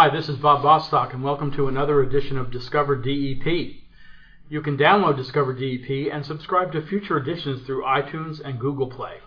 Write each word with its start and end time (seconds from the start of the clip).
Hi, 0.00 0.08
this 0.08 0.30
is 0.30 0.38
Bob 0.38 0.62
Bostock, 0.62 1.12
and 1.12 1.22
welcome 1.22 1.52
to 1.52 1.68
another 1.68 2.00
edition 2.00 2.38
of 2.38 2.50
Discover 2.50 3.02
DEP. 3.02 3.82
You 4.48 4.62
can 4.62 4.78
download 4.78 5.18
Discover 5.18 5.52
DEP 5.52 6.10
and 6.10 6.24
subscribe 6.24 6.72
to 6.72 6.80
future 6.80 7.18
editions 7.18 7.66
through 7.66 7.84
iTunes 7.84 8.40
and 8.42 8.58
Google 8.58 8.86
Play. 8.86 9.18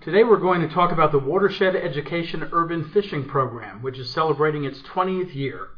Today 0.00 0.22
we're 0.22 0.36
going 0.36 0.60
to 0.60 0.72
talk 0.72 0.92
about 0.92 1.10
the 1.10 1.18
Watershed 1.18 1.74
Education 1.74 2.48
Urban 2.52 2.90
Fishing 2.90 3.24
Program, 3.24 3.82
which 3.82 3.98
is 3.98 4.08
celebrating 4.08 4.62
its 4.62 4.82
20th 4.82 5.34
year. 5.34 5.70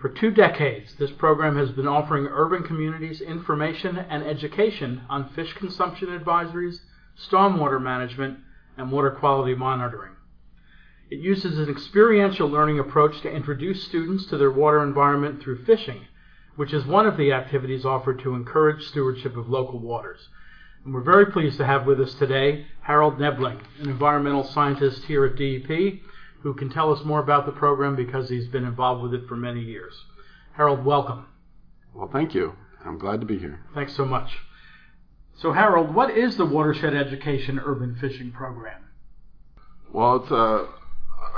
For 0.00 0.08
two 0.08 0.32
decades, 0.32 0.96
this 0.98 1.12
program 1.12 1.56
has 1.56 1.70
been 1.70 1.86
offering 1.86 2.26
urban 2.26 2.64
communities 2.64 3.20
information 3.20 3.98
and 3.98 4.24
education 4.24 5.02
on 5.08 5.28
fish 5.28 5.52
consumption 5.52 6.08
advisories, 6.08 6.80
stormwater 7.16 7.80
management, 7.80 8.40
and 8.76 8.90
water 8.90 9.12
quality 9.12 9.54
monitoring. 9.54 10.15
It 11.08 11.20
uses 11.20 11.58
an 11.58 11.70
experiential 11.70 12.48
learning 12.48 12.80
approach 12.80 13.20
to 13.20 13.30
introduce 13.30 13.84
students 13.84 14.26
to 14.26 14.36
their 14.36 14.50
water 14.50 14.82
environment 14.82 15.40
through 15.40 15.64
fishing, 15.64 16.06
which 16.56 16.72
is 16.72 16.84
one 16.84 17.06
of 17.06 17.16
the 17.16 17.32
activities 17.32 17.84
offered 17.84 18.18
to 18.20 18.34
encourage 18.34 18.82
stewardship 18.82 19.36
of 19.36 19.48
local 19.48 19.78
waters. 19.78 20.28
And 20.84 20.92
we're 20.92 21.02
very 21.02 21.26
pleased 21.26 21.58
to 21.58 21.66
have 21.66 21.86
with 21.86 22.00
us 22.00 22.14
today 22.14 22.66
Harold 22.80 23.18
Nebling, 23.18 23.60
an 23.80 23.88
environmental 23.88 24.42
scientist 24.42 25.04
here 25.04 25.24
at 25.24 25.36
DEP, 25.36 26.00
who 26.42 26.54
can 26.54 26.70
tell 26.70 26.92
us 26.92 27.04
more 27.04 27.20
about 27.20 27.46
the 27.46 27.52
program 27.52 27.94
because 27.94 28.28
he's 28.28 28.48
been 28.48 28.64
involved 28.64 29.02
with 29.02 29.14
it 29.14 29.28
for 29.28 29.36
many 29.36 29.60
years. 29.60 29.94
Harold, 30.54 30.84
welcome. 30.84 31.26
Well, 31.94 32.08
thank 32.12 32.34
you. 32.34 32.54
I'm 32.84 32.98
glad 32.98 33.20
to 33.20 33.26
be 33.26 33.38
here. 33.38 33.60
Thanks 33.74 33.94
so 33.94 34.04
much. 34.04 34.38
So, 35.36 35.52
Harold, 35.52 35.94
what 35.94 36.10
is 36.16 36.36
the 36.36 36.46
Watershed 36.46 36.94
Education 36.94 37.60
Urban 37.62 37.96
Fishing 38.00 38.32
Program? 38.32 38.82
Well, 39.92 40.16
it's 40.16 40.30
a 40.30 40.68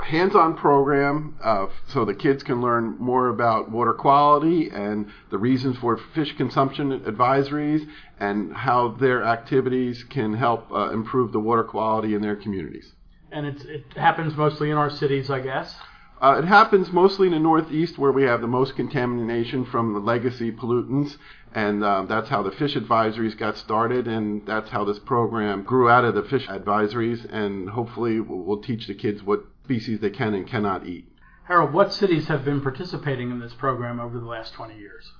hands-on 0.05 0.55
program 0.55 1.37
uh, 1.43 1.67
so 1.87 2.03
the 2.03 2.13
kids 2.13 2.41
can 2.43 2.61
learn 2.61 2.97
more 2.99 3.29
about 3.29 3.69
water 3.69 3.93
quality 3.93 4.69
and 4.69 5.11
the 5.29 5.37
reasons 5.37 5.77
for 5.77 5.97
fish 6.15 6.35
consumption 6.35 6.99
advisories 7.01 7.87
and 8.19 8.53
how 8.53 8.89
their 8.99 9.23
activities 9.23 10.03
can 10.03 10.33
help 10.33 10.71
uh, 10.71 10.89
improve 10.91 11.31
the 11.31 11.39
water 11.39 11.63
quality 11.63 12.15
in 12.15 12.21
their 12.21 12.35
communities. 12.35 12.93
And 13.31 13.45
it 13.45 13.83
happens 13.95 14.35
mostly 14.35 14.71
in 14.71 14.77
our 14.77 14.89
cities, 14.89 15.29
I 15.29 15.41
guess. 15.41 15.75
Uh, 16.21 16.41
it 16.43 16.45
happens 16.45 16.91
mostly 16.91 17.27
in 17.27 17.33
the 17.33 17.39
Northeast 17.39 17.97
where 17.97 18.11
we 18.11 18.23
have 18.23 18.41
the 18.41 18.47
most 18.47 18.75
contamination 18.75 19.63
from 19.63 19.93
the 19.93 19.99
legacy 19.99 20.51
pollutants, 20.51 21.15
and 21.53 21.83
uh, 21.83 22.03
that's 22.09 22.27
how 22.27 22.43
the 22.43 22.51
fish 22.51 22.75
advisories 22.75 23.37
got 23.37 23.55
started, 23.55 24.07
and 24.07 24.45
that's 24.45 24.69
how 24.69 24.83
this 24.83 24.99
program 24.99 25.63
grew 25.63 25.89
out 25.89 26.03
of 26.03 26.15
the 26.15 26.23
fish 26.23 26.45
advisories, 26.47 27.23
and 27.31 27.69
hopefully 27.69 28.19
we'll 28.19 28.61
teach 28.61 28.87
the 28.87 28.93
kids 28.93 29.23
what 29.23 29.45
species 29.69 29.99
they 29.99 30.09
can 30.09 30.33
and 30.33 30.47
cannot 30.47 30.87
eat. 30.87 31.05
Harold, 31.43 31.71
what 31.71 31.93
cities 31.93 32.27
have 32.27 32.43
been 32.43 32.59
participating 32.59 33.29
in 33.29 33.39
this 33.39 33.53
program 33.53 33.99
over 33.99 34.19
the 34.19 34.25
last 34.25 34.51
20 34.53 34.75
years? 34.75 35.11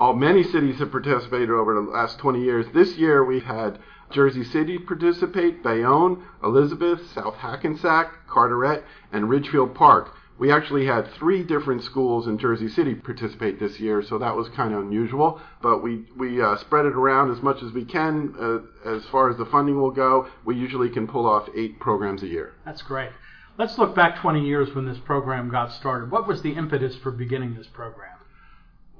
Oh, 0.00 0.14
many 0.14 0.42
cities 0.42 0.78
have 0.78 0.90
participated 0.90 1.50
over 1.50 1.74
the 1.74 1.90
last 1.90 2.18
20 2.18 2.42
years. 2.42 2.64
This 2.72 2.96
year 2.96 3.22
we've 3.22 3.44
had 3.44 3.78
Jersey 4.10 4.44
City 4.44 4.78
participate, 4.78 5.62
Bayonne, 5.62 6.24
Elizabeth, 6.42 7.06
South 7.12 7.34
Hackensack, 7.34 8.26
Carteret, 8.26 8.82
and 9.12 9.28
Ridgefield 9.28 9.74
Park. 9.74 10.14
We 10.38 10.50
actually 10.50 10.86
had 10.86 11.10
three 11.12 11.42
different 11.42 11.82
schools 11.82 12.26
in 12.28 12.38
Jersey 12.38 12.68
City 12.68 12.94
participate 12.94 13.60
this 13.60 13.78
year, 13.78 14.02
so 14.02 14.16
that 14.18 14.34
was 14.34 14.48
kind 14.50 14.72
of 14.72 14.80
unusual. 14.80 15.38
But 15.60 15.82
we 15.82 16.06
we 16.16 16.40
uh, 16.40 16.56
spread 16.56 16.86
it 16.86 16.94
around 16.94 17.30
as 17.30 17.42
much 17.42 17.62
as 17.62 17.72
we 17.72 17.84
can. 17.84 18.34
Uh, 18.40 18.88
as 18.88 19.04
far 19.06 19.28
as 19.28 19.36
the 19.36 19.46
funding 19.46 19.78
will 19.78 19.90
go, 19.90 20.28
we 20.46 20.54
usually 20.54 20.88
can 20.88 21.06
pull 21.08 21.26
off 21.26 21.48
eight 21.56 21.80
programs 21.80 22.22
a 22.22 22.28
year. 22.28 22.54
That's 22.64 22.82
great. 22.82 23.10
Let's 23.58 23.76
look 23.76 23.92
back 23.92 24.20
20 24.20 24.46
years 24.46 24.72
when 24.72 24.86
this 24.86 24.98
program 24.98 25.50
got 25.50 25.72
started. 25.72 26.12
What 26.12 26.28
was 26.28 26.42
the 26.42 26.52
impetus 26.52 26.94
for 26.94 27.10
beginning 27.10 27.56
this 27.56 27.66
program? 27.66 28.16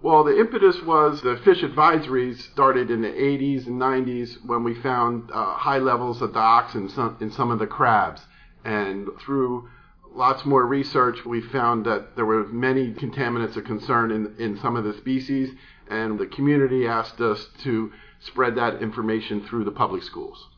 Well, 0.03 0.25
the 0.25 0.37
impetus 0.37 0.83
was 0.83 1.23
the 1.23 1.37
fish 1.37 1.63
advisories 1.63 2.41
started 2.41 2.91
in 2.91 3.01
the 3.01 3.09
80s 3.09 3.69
and 3.69 3.81
90s 3.81 4.45
when 4.45 4.65
we 4.65 4.75
found 4.75 5.31
uh, 5.31 5.55
high 5.55 5.79
levels 5.79 6.21
of 6.23 6.33
dioxin 6.33 6.75
in 6.75 6.89
some, 6.89 7.17
in 7.21 7.31
some 7.31 7.53
of 7.53 7.61
the 7.61 7.69
crabs. 7.69 8.23
And 8.65 9.07
through 9.21 9.69
lots 10.13 10.45
more 10.45 10.67
research, 10.67 11.25
we 11.25 11.41
found 11.41 11.87
that 11.87 12.17
there 12.17 12.27
were 12.27 12.45
many 12.49 12.93
contaminants 12.93 13.57
of 13.57 13.65
concern 13.65 14.11
in, 14.11 14.35
in 14.41 14.59
some 14.59 14.75
of 14.75 14.83
the 14.83 14.95
species, 14.95 15.51
and 15.89 16.19
the 16.19 16.27
community 16.27 16.89
asked 16.89 17.21
us 17.21 17.47
to 17.63 17.93
spread 18.19 18.57
that 18.57 18.83
information 18.83 19.41
through 19.41 19.63
the 19.63 19.71
public 19.71 20.03
schools. 20.03 20.49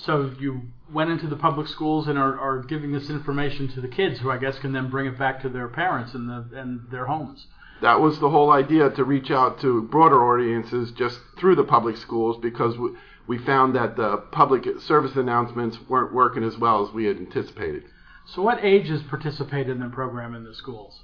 So 0.00 0.32
you 0.38 0.62
went 0.92 1.10
into 1.10 1.26
the 1.26 1.36
public 1.36 1.66
schools 1.66 2.06
and 2.06 2.18
are, 2.18 2.38
are 2.38 2.62
giving 2.62 2.92
this 2.92 3.10
information 3.10 3.68
to 3.68 3.80
the 3.80 3.88
kids, 3.88 4.20
who 4.20 4.30
I 4.30 4.38
guess 4.38 4.58
can 4.58 4.72
then 4.72 4.88
bring 4.88 5.06
it 5.06 5.18
back 5.18 5.42
to 5.42 5.48
their 5.48 5.68
parents 5.68 6.14
and 6.14 6.28
the, 6.28 6.46
and 6.58 6.88
their 6.90 7.06
homes. 7.06 7.46
That 7.82 8.00
was 8.00 8.18
the 8.18 8.30
whole 8.30 8.50
idea 8.50 8.90
to 8.90 9.04
reach 9.04 9.30
out 9.30 9.60
to 9.60 9.82
broader 9.82 10.22
audiences 10.22 10.92
just 10.92 11.20
through 11.36 11.56
the 11.56 11.64
public 11.64 11.96
schools 11.96 12.36
because 12.40 12.78
we, 12.78 12.90
we 13.26 13.38
found 13.38 13.74
that 13.74 13.96
the 13.96 14.18
public 14.30 14.66
service 14.80 15.16
announcements 15.16 15.78
weren't 15.88 16.12
working 16.12 16.44
as 16.44 16.56
well 16.56 16.86
as 16.86 16.92
we 16.92 17.04
had 17.04 17.16
anticipated. 17.16 17.84
So, 18.26 18.42
what 18.42 18.64
ages 18.64 19.02
participate 19.02 19.68
in 19.68 19.80
the 19.80 19.88
program 19.88 20.34
in 20.34 20.44
the 20.44 20.54
schools? 20.54 21.00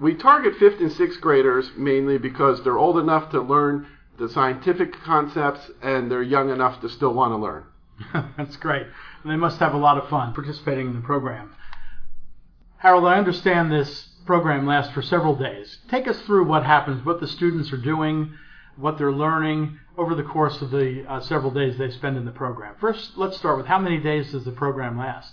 We 0.00 0.14
target 0.14 0.56
fifth 0.56 0.80
and 0.80 0.92
sixth 0.92 1.20
graders 1.20 1.70
mainly 1.76 2.18
because 2.18 2.62
they're 2.62 2.78
old 2.78 2.98
enough 2.98 3.30
to 3.30 3.40
learn 3.40 3.86
the 4.18 4.28
scientific 4.28 4.92
concepts 5.02 5.70
and 5.82 6.10
they're 6.10 6.22
young 6.22 6.50
enough 6.50 6.80
to 6.82 6.88
still 6.88 7.14
want 7.14 7.32
to 7.32 7.36
learn. 7.36 7.64
That's 8.36 8.56
great. 8.56 8.86
And 9.22 9.32
they 9.32 9.36
must 9.36 9.58
have 9.60 9.74
a 9.74 9.78
lot 9.78 9.98
of 9.98 10.08
fun 10.08 10.34
participating 10.34 10.88
in 10.88 10.94
the 10.94 11.00
program. 11.00 11.54
Harold, 12.78 13.06
I 13.06 13.18
understand 13.18 13.72
this 13.72 14.08
program 14.26 14.66
lasts 14.66 14.92
for 14.92 15.02
several 15.02 15.34
days. 15.34 15.78
Take 15.88 16.06
us 16.06 16.20
through 16.22 16.44
what 16.44 16.64
happens, 16.64 17.04
what 17.04 17.20
the 17.20 17.28
students 17.28 17.72
are 17.72 17.78
doing, 17.78 18.34
what 18.76 18.98
they're 18.98 19.12
learning 19.12 19.78
over 19.96 20.14
the 20.14 20.22
course 20.22 20.60
of 20.60 20.70
the 20.70 21.04
uh, 21.08 21.20
several 21.20 21.50
days 21.50 21.78
they 21.78 21.90
spend 21.90 22.16
in 22.16 22.24
the 22.24 22.32
program. 22.32 22.74
First, 22.78 23.16
let's 23.16 23.36
start 23.36 23.56
with 23.56 23.66
how 23.66 23.78
many 23.78 23.98
days 23.98 24.32
does 24.32 24.44
the 24.44 24.52
program 24.52 24.98
last? 24.98 25.32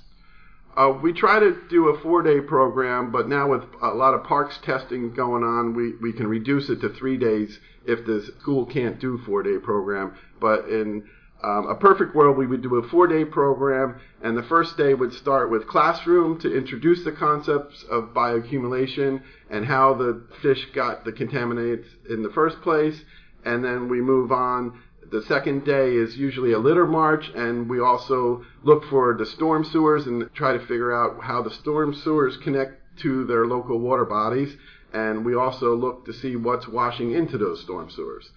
Uh, 0.76 0.92
we 1.04 1.14
try 1.14 1.40
to 1.40 1.56
do 1.70 1.90
a 1.90 2.00
four 2.00 2.24
day 2.24 2.40
program, 2.42 3.12
but 3.12 3.28
now 3.28 3.50
with 3.50 3.64
a 3.82 3.90
lot 3.90 4.14
of 4.14 4.24
PARCC 4.24 4.62
testing 4.62 5.14
going 5.14 5.44
on, 5.44 5.76
we, 5.76 5.94
we 6.02 6.12
can 6.12 6.28
reduce 6.28 6.70
it 6.70 6.82
to 6.82 6.90
three 6.90 7.18
days 7.18 7.60
if 7.86 8.06
the 8.06 8.24
school 8.40 8.66
can't 8.66 9.00
do 9.00 9.20
four 9.20 9.44
day 9.44 9.60
program. 9.60 10.16
But 10.40 10.70
in 10.70 11.08
um, 11.44 11.68
a 11.68 11.76
perfect 11.76 12.16
world, 12.16 12.38
we 12.38 12.48
would 12.48 12.62
do 12.62 12.76
a 12.76 12.88
four 12.88 13.06
day 13.06 13.26
program, 13.26 14.00
and 14.22 14.38
the 14.38 14.44
first 14.44 14.78
day 14.78 14.94
would 14.94 15.14
start 15.14 15.52
with 15.52 15.68
classroom 15.68 16.40
to 16.40 16.56
introduce 16.56 17.04
the 17.04 17.12
concepts 17.12 17.84
of 17.92 18.14
bioaccumulation 18.14 19.22
and 19.50 19.66
how 19.66 19.94
the 19.94 20.24
fish 20.42 20.66
got 20.74 21.04
the 21.04 21.12
contaminants 21.12 21.88
in 22.10 22.24
the 22.24 22.30
first 22.30 22.62
place. 22.62 23.04
And 23.44 23.64
then 23.64 23.90
we 23.90 24.00
move 24.00 24.32
on. 24.32 24.80
The 25.12 25.22
second 25.24 25.66
day 25.66 25.92
is 25.96 26.16
usually 26.16 26.54
a 26.54 26.60
litter 26.60 26.88
march, 26.88 27.30
and 27.36 27.70
we 27.70 27.80
also 27.80 28.46
look 28.64 28.86
for 28.86 29.14
the 29.14 29.26
storm 29.26 29.66
sewers 29.66 30.08
and 30.08 30.30
try 30.34 30.54
to 30.54 30.60
figure 30.60 30.96
out 30.96 31.24
how 31.24 31.42
the 31.42 31.52
storm 31.52 31.94
sewers 31.94 32.38
connect 32.38 32.80
to 33.02 33.26
their 33.26 33.46
local 33.46 33.80
water 33.80 34.06
bodies. 34.06 34.56
And 34.94 35.26
we 35.26 35.36
also 35.36 35.76
look 35.76 36.06
to 36.06 36.14
see 36.14 36.38
what's 36.38 36.70
washing 36.70 37.12
into 37.12 37.38
those 37.38 37.62
storm 37.62 37.90
sewers. 37.90 38.30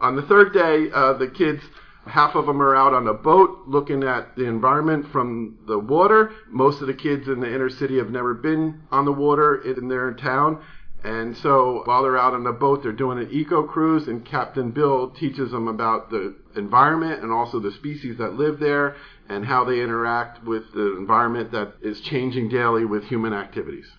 On 0.00 0.16
the 0.16 0.22
third 0.22 0.52
day, 0.52 0.90
uh, 0.92 1.12
the 1.12 1.28
kids 1.28 1.62
Half 2.06 2.34
of 2.34 2.46
them 2.46 2.62
are 2.62 2.74
out 2.74 2.94
on 2.94 3.06
a 3.06 3.14
boat 3.14 3.64
looking 3.66 4.02
at 4.02 4.34
the 4.34 4.46
environment 4.46 5.06
from 5.12 5.58
the 5.66 5.78
water. 5.78 6.32
Most 6.48 6.80
of 6.80 6.86
the 6.86 6.94
kids 6.94 7.28
in 7.28 7.40
the 7.40 7.54
inner 7.54 7.68
city 7.68 7.98
have 7.98 8.10
never 8.10 8.34
been 8.34 8.82
on 8.90 9.04
the 9.04 9.12
water 9.12 9.56
in 9.56 9.88
their 9.88 10.12
town. 10.14 10.62
And 11.02 11.36
so 11.36 11.82
while 11.84 12.02
they're 12.02 12.18
out 12.18 12.34
on 12.34 12.44
the 12.44 12.52
boat, 12.52 12.82
they're 12.82 12.92
doing 12.92 13.18
an 13.18 13.28
eco 13.30 13.62
cruise, 13.62 14.06
and 14.06 14.24
Captain 14.24 14.70
Bill 14.70 15.08
teaches 15.08 15.50
them 15.50 15.66
about 15.66 16.10
the 16.10 16.34
environment 16.56 17.22
and 17.22 17.32
also 17.32 17.58
the 17.58 17.72
species 17.72 18.18
that 18.18 18.34
live 18.34 18.60
there 18.60 18.96
and 19.28 19.46
how 19.46 19.64
they 19.64 19.80
interact 19.80 20.44
with 20.44 20.72
the 20.74 20.96
environment 20.98 21.52
that 21.52 21.74
is 21.80 22.00
changing 22.00 22.48
daily 22.48 22.84
with 22.84 23.04
human 23.04 23.32
activities. 23.32 23.90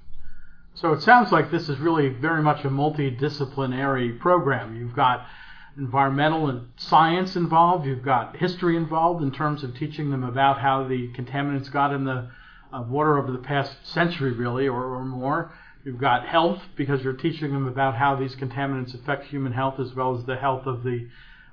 So 0.75 0.93
it 0.93 1.01
sounds 1.01 1.31
like 1.31 1.49
this 1.49 1.69
is 1.69 1.79
really 1.79 2.09
very 2.09 2.41
much 2.41 2.63
a 2.65 2.69
multidisciplinary 2.69 4.19
program. 4.19 4.75
You've 4.75 4.95
got 4.95 5.25
environmental 5.77 6.49
and 6.49 6.67
science 6.75 7.35
involved. 7.35 7.85
You've 7.85 8.03
got 8.03 8.37
history 8.37 8.75
involved 8.75 9.23
in 9.23 9.31
terms 9.31 9.63
of 9.63 9.75
teaching 9.75 10.11
them 10.11 10.23
about 10.23 10.59
how 10.59 10.87
the 10.87 11.11
contaminants 11.13 11.71
got 11.71 11.93
in 11.93 12.05
the 12.05 12.29
uh, 12.73 12.83
water 12.87 13.17
over 13.17 13.31
the 13.31 13.37
past 13.37 13.85
century, 13.85 14.31
really, 14.31 14.67
or, 14.67 14.83
or 14.83 15.05
more. 15.05 15.51
You've 15.83 15.97
got 15.97 16.27
health 16.27 16.61
because 16.75 17.03
you're 17.03 17.13
teaching 17.13 17.53
them 17.53 17.67
about 17.67 17.95
how 17.95 18.15
these 18.15 18.35
contaminants 18.35 18.93
affect 18.93 19.25
human 19.25 19.51
health 19.51 19.79
as 19.79 19.95
well 19.95 20.15
as 20.17 20.25
the 20.25 20.35
health 20.35 20.67
of 20.67 20.83
the 20.83 21.07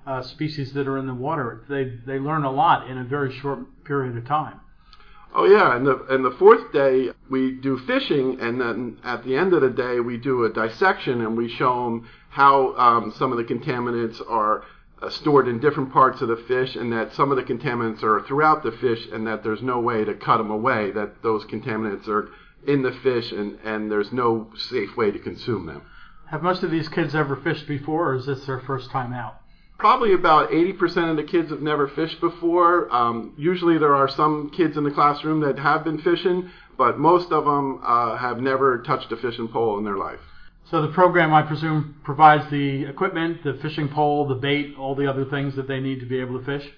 uh, 0.06 0.22
species 0.22 0.72
that 0.74 0.86
are 0.86 0.98
in 0.98 1.06
the 1.06 1.14
water. 1.14 1.64
They 1.68 1.84
they 2.06 2.18
learn 2.18 2.44
a 2.44 2.50
lot 2.50 2.88
in 2.90 2.98
a 2.98 3.04
very 3.04 3.32
short 3.32 3.84
period 3.84 4.16
of 4.16 4.26
time. 4.26 4.60
Oh 5.34 5.44
yeah, 5.44 5.76
and 5.76 5.86
the 5.86 6.04
and 6.08 6.24
the 6.24 6.30
fourth 6.32 6.72
day 6.72 7.10
we 7.28 7.52
do 7.52 7.78
fishing, 7.78 8.40
and 8.40 8.60
then 8.60 8.98
at 9.04 9.24
the 9.24 9.36
end 9.36 9.52
of 9.52 9.60
the 9.60 9.70
day 9.70 10.00
we 10.00 10.16
do 10.16 10.44
a 10.44 10.52
dissection, 10.52 11.20
and 11.20 11.36
we 11.36 11.48
show 11.48 11.84
them 11.84 12.08
how 12.30 12.74
um, 12.76 13.12
some 13.16 13.30
of 13.30 13.38
the 13.38 13.44
contaminants 13.44 14.20
are 14.28 14.64
uh, 15.02 15.10
stored 15.10 15.46
in 15.46 15.60
different 15.60 15.92
parts 15.92 16.22
of 16.22 16.28
the 16.28 16.36
fish, 16.48 16.76
and 16.76 16.92
that 16.92 17.14
some 17.14 17.30
of 17.30 17.36
the 17.36 17.42
contaminants 17.42 18.02
are 18.02 18.22
throughout 18.22 18.62
the 18.62 18.72
fish, 18.72 19.06
and 19.12 19.26
that 19.26 19.42
there's 19.42 19.62
no 19.62 19.78
way 19.78 20.04
to 20.04 20.14
cut 20.14 20.38
them 20.38 20.50
away. 20.50 20.90
That 20.90 21.22
those 21.22 21.44
contaminants 21.44 22.08
are 22.08 22.30
in 22.66 22.82
the 22.82 22.92
fish, 22.92 23.30
and 23.30 23.58
and 23.64 23.92
there's 23.92 24.12
no 24.12 24.50
safe 24.56 24.96
way 24.96 25.10
to 25.10 25.18
consume 25.18 25.66
them. 25.66 25.82
Have 26.30 26.42
most 26.42 26.62
of 26.62 26.70
these 26.70 26.88
kids 26.88 27.14
ever 27.14 27.36
fished 27.36 27.68
before, 27.68 28.10
or 28.10 28.14
is 28.16 28.26
this 28.26 28.46
their 28.46 28.60
first 28.60 28.90
time 28.90 29.12
out? 29.12 29.40
Probably 29.78 30.12
about 30.12 30.50
80% 30.50 31.10
of 31.10 31.16
the 31.16 31.22
kids 31.22 31.50
have 31.50 31.62
never 31.62 31.86
fished 31.86 32.20
before. 32.20 32.92
Um, 32.92 33.32
usually 33.36 33.78
there 33.78 33.94
are 33.94 34.08
some 34.08 34.50
kids 34.50 34.76
in 34.76 34.82
the 34.82 34.90
classroom 34.90 35.40
that 35.42 35.56
have 35.56 35.84
been 35.84 35.98
fishing, 35.98 36.50
but 36.76 36.98
most 36.98 37.30
of 37.30 37.44
them 37.44 37.80
uh, 37.84 38.16
have 38.16 38.38
never 38.38 38.82
touched 38.82 39.12
a 39.12 39.16
fishing 39.16 39.46
pole 39.46 39.78
in 39.78 39.84
their 39.84 39.96
life. 39.96 40.18
So 40.68 40.82
the 40.82 40.92
program, 40.92 41.32
I 41.32 41.42
presume, 41.42 41.94
provides 42.02 42.50
the 42.50 42.86
equipment, 42.86 43.44
the 43.44 43.54
fishing 43.62 43.88
pole, 43.88 44.26
the 44.26 44.34
bait, 44.34 44.74
all 44.76 44.96
the 44.96 45.08
other 45.08 45.24
things 45.24 45.54
that 45.54 45.68
they 45.68 45.78
need 45.78 46.00
to 46.00 46.06
be 46.06 46.20
able 46.20 46.40
to 46.40 46.44
fish? 46.44 46.68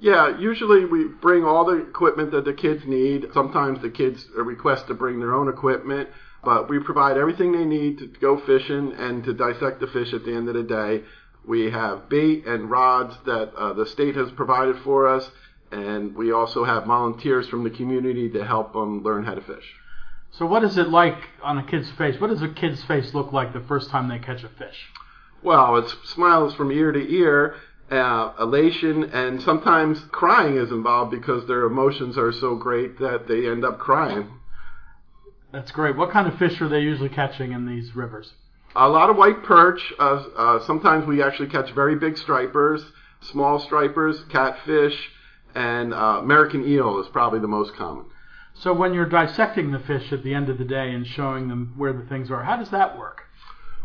Yeah, 0.00 0.38
usually 0.38 0.84
we 0.84 1.08
bring 1.08 1.44
all 1.44 1.64
the 1.64 1.78
equipment 1.78 2.30
that 2.32 2.44
the 2.44 2.52
kids 2.52 2.82
need. 2.86 3.26
Sometimes 3.34 3.82
the 3.82 3.90
kids 3.90 4.24
request 4.36 4.86
to 4.88 4.94
bring 4.94 5.18
their 5.18 5.34
own 5.34 5.48
equipment, 5.48 6.08
but 6.44 6.68
we 6.68 6.78
provide 6.78 7.16
everything 7.16 7.52
they 7.52 7.64
need 7.64 7.98
to 7.98 8.06
go 8.20 8.40
fishing 8.46 8.92
and 8.96 9.24
to 9.24 9.34
dissect 9.34 9.80
the 9.80 9.88
fish 9.88 10.12
at 10.14 10.24
the 10.24 10.34
end 10.34 10.48
of 10.48 10.54
the 10.54 10.62
day. 10.62 11.02
We 11.46 11.70
have 11.70 12.08
bait 12.08 12.46
and 12.46 12.70
rods 12.70 13.16
that 13.26 13.54
uh, 13.54 13.72
the 13.74 13.86
state 13.86 14.16
has 14.16 14.30
provided 14.32 14.78
for 14.78 15.06
us, 15.06 15.30
and 15.70 16.14
we 16.14 16.32
also 16.32 16.64
have 16.64 16.84
volunteers 16.84 17.48
from 17.48 17.64
the 17.64 17.70
community 17.70 18.30
to 18.30 18.44
help 18.44 18.72
them 18.72 19.02
learn 19.02 19.24
how 19.24 19.34
to 19.34 19.42
fish. 19.42 19.74
So, 20.30 20.46
what 20.46 20.64
is 20.64 20.78
it 20.78 20.88
like 20.88 21.18
on 21.42 21.58
a 21.58 21.62
kid's 21.64 21.90
face? 21.92 22.20
What 22.20 22.30
does 22.30 22.42
a 22.42 22.48
kid's 22.48 22.82
face 22.84 23.14
look 23.14 23.32
like 23.32 23.52
the 23.52 23.60
first 23.60 23.90
time 23.90 24.08
they 24.08 24.18
catch 24.18 24.42
a 24.42 24.48
fish? 24.48 24.88
Well, 25.42 25.76
it's 25.76 25.94
smiles 26.08 26.54
from 26.54 26.72
ear 26.72 26.90
to 26.90 27.12
ear, 27.12 27.56
uh, 27.90 28.32
elation, 28.40 29.04
and 29.04 29.40
sometimes 29.42 30.00
crying 30.10 30.56
is 30.56 30.70
involved 30.70 31.10
because 31.10 31.46
their 31.46 31.64
emotions 31.64 32.16
are 32.16 32.32
so 32.32 32.56
great 32.56 32.98
that 32.98 33.28
they 33.28 33.46
end 33.46 33.64
up 33.64 33.78
crying. 33.78 34.28
That's 35.52 35.70
great. 35.70 35.96
What 35.96 36.10
kind 36.10 36.26
of 36.26 36.36
fish 36.36 36.60
are 36.60 36.68
they 36.68 36.80
usually 36.80 37.10
catching 37.10 37.52
in 37.52 37.66
these 37.66 37.94
rivers? 37.94 38.32
A 38.76 38.88
lot 38.88 39.08
of 39.08 39.16
white 39.16 39.44
perch. 39.44 39.92
Uh, 39.98 40.24
uh, 40.36 40.66
sometimes 40.66 41.06
we 41.06 41.22
actually 41.22 41.48
catch 41.48 41.72
very 41.72 41.94
big 41.94 42.18
stripers, 42.18 42.84
small 43.20 43.60
stripers, 43.60 44.24
catfish, 44.30 45.10
and 45.54 45.94
uh, 45.94 46.18
American 46.20 46.66
eel 46.66 46.98
is 46.98 47.06
probably 47.08 47.38
the 47.38 47.48
most 47.48 47.74
common. 47.74 48.06
So 48.54 48.72
when 48.72 48.92
you're 48.92 49.08
dissecting 49.08 49.70
the 49.70 49.78
fish 49.78 50.12
at 50.12 50.24
the 50.24 50.34
end 50.34 50.48
of 50.48 50.58
the 50.58 50.64
day 50.64 50.90
and 50.90 51.06
showing 51.06 51.48
them 51.48 51.74
where 51.76 51.92
the 51.92 52.02
things 52.02 52.30
are, 52.30 52.42
how 52.42 52.56
does 52.56 52.70
that 52.70 52.98
work? 52.98 53.22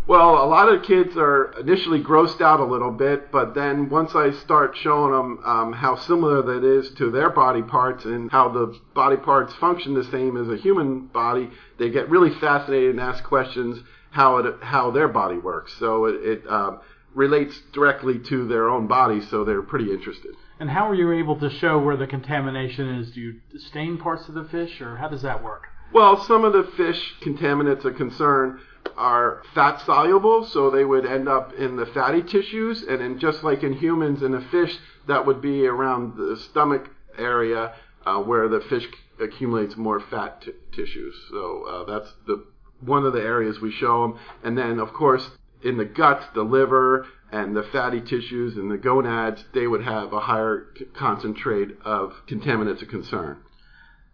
Well, 0.07 0.43
a 0.43 0.47
lot 0.47 0.73
of 0.73 0.81
kids 0.81 1.15
are 1.17 1.53
initially 1.59 2.01
grossed 2.01 2.41
out 2.41 2.59
a 2.59 2.65
little 2.65 2.89
bit, 2.89 3.31
but 3.31 3.53
then 3.53 3.89
once 3.89 4.15
I 4.15 4.31
start 4.31 4.75
showing 4.75 5.11
them 5.11 5.39
um, 5.45 5.73
how 5.73 5.97
similar 5.97 6.41
that 6.41 6.63
is 6.63 6.89
to 6.95 7.11
their 7.11 7.29
body 7.29 7.61
parts 7.61 8.05
and 8.05 8.31
how 8.31 8.49
the 8.49 8.75
body 8.95 9.17
parts 9.17 9.53
function 9.53 9.93
the 9.93 10.03
same 10.05 10.35
as 10.35 10.49
a 10.49 10.57
human 10.57 11.05
body, 11.07 11.51
they 11.77 11.91
get 11.91 12.09
really 12.09 12.33
fascinated 12.39 12.89
and 12.89 12.99
ask 12.99 13.23
questions 13.23 13.83
how 14.11 14.37
it 14.37 14.55
how 14.61 14.91
their 14.91 15.07
body 15.07 15.37
works. 15.37 15.73
So 15.79 16.05
it, 16.05 16.15
it 16.15 16.47
um, 16.47 16.81
relates 17.13 17.59
directly 17.73 18.19
to 18.19 18.47
their 18.47 18.69
own 18.69 18.87
body, 18.87 19.21
so 19.21 19.43
they're 19.43 19.61
pretty 19.61 19.91
interested. 19.91 20.35
And 20.59 20.69
how 20.69 20.89
are 20.89 20.95
you 20.95 21.11
able 21.13 21.39
to 21.39 21.49
show 21.49 21.79
where 21.79 21.95
the 21.95 22.07
contamination 22.07 22.89
is? 22.95 23.11
Do 23.11 23.21
you 23.21 23.41
stain 23.57 23.97
parts 23.97 24.27
of 24.27 24.35
the 24.35 24.43
fish, 24.45 24.81
or 24.81 24.97
how 24.97 25.07
does 25.07 25.21
that 25.21 25.43
work? 25.43 25.67
Well, 25.93 26.23
some 26.23 26.43
of 26.43 26.53
the 26.53 26.69
fish 26.75 27.15
contaminants 27.21 27.85
of 27.85 27.95
concern 27.95 28.59
are 28.95 29.41
fat 29.55 29.81
soluble, 29.85 30.45
so 30.45 30.69
they 30.69 30.85
would 30.85 31.05
end 31.05 31.27
up 31.27 31.53
in 31.53 31.77
the 31.77 31.85
fatty 31.85 32.21
tissues, 32.21 32.83
and 32.83 33.01
in, 33.01 33.19
just 33.19 33.43
like 33.43 33.63
in 33.63 33.73
humans, 33.73 34.21
in 34.21 34.33
a 34.35 34.41
fish, 34.41 34.77
that 35.07 35.25
would 35.25 35.41
be 35.41 35.65
around 35.65 36.15
the 36.17 36.37
stomach 36.37 36.89
area 37.17 37.73
uh, 38.05 38.17
where 38.17 38.47
the 38.47 38.59
fish 38.61 38.85
accumulates 39.19 39.75
more 39.77 39.99
fat 39.99 40.41
t- 40.41 40.51
tissues. 40.71 41.15
So 41.31 41.63
uh, 41.63 41.83
that's 41.85 42.13
the 42.27 42.45
one 42.81 43.05
of 43.05 43.13
the 43.13 43.21
areas 43.21 43.59
we 43.59 43.71
show 43.71 44.01
them. 44.01 44.19
And 44.43 44.57
then, 44.57 44.79
of 44.79 44.93
course, 44.93 45.31
in 45.63 45.77
the 45.77 45.85
gut, 45.85 46.29
the 46.33 46.43
liver 46.43 47.07
and 47.31 47.55
the 47.55 47.63
fatty 47.63 48.01
tissues 48.01 48.55
and 48.55 48.71
the 48.71 48.77
gonads, 48.77 49.45
they 49.53 49.67
would 49.67 49.83
have 49.83 50.13
a 50.13 50.21
higher 50.21 50.67
concentrate 50.93 51.77
of 51.83 52.13
contaminants 52.27 52.81
of 52.81 52.87
concern. 52.87 53.37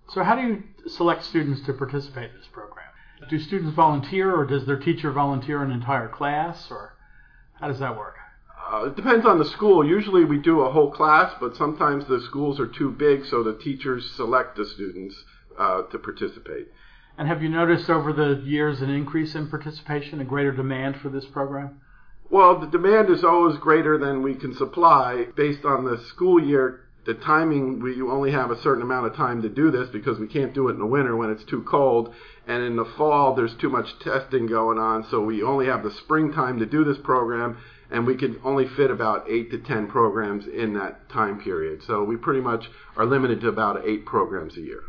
So, 0.10 0.24
how 0.24 0.36
do 0.36 0.42
you 0.42 0.64
select 0.88 1.24
students 1.24 1.62
to 1.66 1.74
participate 1.74 2.32
in 2.32 2.38
this 2.38 2.48
program? 2.52 2.86
Do 3.30 3.40
students 3.40 3.74
volunteer, 3.76 4.36
or 4.36 4.46
does 4.46 4.66
their 4.66 4.78
teacher 4.78 5.12
volunteer 5.12 5.64
an 5.64 5.72
entire 5.72 6.10
class, 6.10 6.70
or 6.70 6.96
how 7.60 7.68
does 7.68 7.80
that 7.80 7.98
work? 7.98 8.16
Uh, 8.72 8.86
it 8.86 8.96
depends 8.96 9.26
on 9.26 9.40
the 9.40 9.46
school. 9.46 9.88
Usually 9.88 10.26
we 10.26 10.38
do 10.38 10.62
a 10.62 10.72
whole 10.72 10.92
class, 10.92 11.34
but 11.40 11.56
sometimes 11.56 12.06
the 12.06 12.20
schools 12.20 12.60
are 12.60 12.68
too 12.68 12.92
big, 12.92 13.26
so 13.26 13.44
the 13.44 13.58
teachers 13.58 14.12
select 14.12 14.58
the 14.58 14.66
students 14.66 15.24
uh, 15.58 15.84
to 15.84 15.98
participate. 15.98 16.68
And 17.18 17.28
have 17.30 17.42
you 17.42 17.50
noticed 17.50 17.90
over 17.90 18.12
the 18.12 18.42
years 18.44 18.82
an 18.82 18.90
increase 18.90 19.36
in 19.36 19.48
participation, 19.50 20.20
a 20.20 20.26
greater 20.26 20.52
demand 20.52 20.98
for 20.98 21.10
this 21.10 21.26
program? 21.26 21.80
Well, 22.30 22.60
the 22.60 22.68
demand 22.68 23.10
is 23.10 23.24
always 23.24 23.58
greater 23.58 23.98
than 23.98 24.22
we 24.22 24.36
can 24.36 24.54
supply 24.56 25.28
based 25.36 25.64
on 25.64 25.86
the 25.86 25.98
school 25.98 26.44
year. 26.44 26.82
The 27.06 27.14
timing, 27.14 27.82
we 27.82 28.02
only 28.02 28.32
have 28.32 28.50
a 28.50 28.60
certain 28.62 28.82
amount 28.82 29.06
of 29.06 29.16
time 29.16 29.44
to 29.44 29.50
do 29.50 29.70
this 29.70 29.90
because 29.90 30.18
we 30.18 30.28
can't 30.28 30.56
do 30.56 30.68
it 30.68 30.74
in 30.74 30.80
the 30.80 30.88
winter 30.88 31.16
when 31.16 31.30
it's 31.30 31.44
too 31.44 31.62
cold. 31.62 32.14
And 32.48 32.64
in 32.64 32.76
the 32.76 32.86
fall, 32.98 33.36
there's 33.36 33.54
too 33.54 33.70
much 33.70 34.00
testing 34.00 34.48
going 34.48 34.80
on, 34.80 35.06
so 35.10 35.22
we 35.22 35.44
only 35.44 35.68
have 35.68 35.84
the 35.84 35.92
springtime 35.92 36.60
to 36.60 36.66
do 36.66 36.84
this 36.84 36.98
program, 36.98 37.58
and 37.92 38.08
we 38.08 38.16
can 38.16 38.40
only 38.44 38.68
fit 38.68 38.90
about 38.90 39.30
eight 39.30 39.52
to 39.52 39.60
ten 39.60 39.88
programs 39.88 40.48
in 40.48 40.74
that 40.74 41.08
time 41.10 41.40
period. 41.40 41.84
So 41.84 42.04
we 42.04 42.18
pretty 42.18 42.42
much 42.42 42.66
are 42.98 43.06
limited 43.06 43.40
to 43.42 43.50
about 43.50 43.88
eight 43.88 44.06
programs 44.06 44.58
a 44.58 44.62
year. 44.62 44.82